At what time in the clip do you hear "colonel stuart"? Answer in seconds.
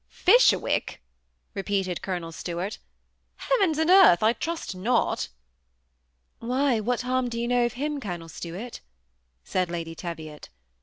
2.01-2.79, 7.99-8.79